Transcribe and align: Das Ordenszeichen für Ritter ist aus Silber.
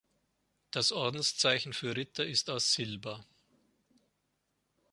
Das 0.71 0.91
Ordenszeichen 0.91 1.73
für 1.73 1.95
Ritter 1.95 2.25
ist 2.25 2.49
aus 2.49 2.73
Silber. 2.73 3.23